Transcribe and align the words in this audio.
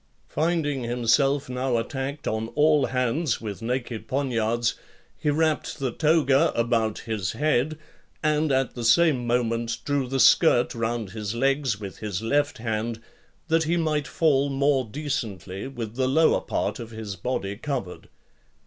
Finding 0.29 0.81
himself 0.81 1.47
now 1.47 1.77
attacked 1.77 2.27
on 2.27 2.47
all 2.55 2.87
hands 2.87 3.39
with 3.39 3.61
naked 3.61 4.07
poniards, 4.07 4.73
he 5.15 5.29
wrapped 5.29 5.77
the 5.77 5.91
toga 5.91 6.51
about 6.59 6.97
his 7.01 7.33
head, 7.33 7.77
and 8.23 8.51
at 8.51 8.73
the 8.73 8.83
same 8.83 9.27
moment 9.27 9.77
drew 9.85 10.07
the 10.07 10.19
skirt 10.19 10.73
round 10.73 11.11
his 11.11 11.35
legs 11.35 11.79
with 11.79 11.99
his 11.99 12.19
left 12.23 12.57
hand, 12.57 12.99
that 13.47 13.65
he 13.65 13.77
might 13.77 14.07
fall 14.07 14.49
more 14.49 14.89
decently 14.91 15.67
with 15.67 15.93
the 15.95 16.07
lower 16.07 16.41
part 16.41 16.79
of 16.79 16.89
his 16.89 17.15
body 17.15 17.55
covered. 17.55 18.09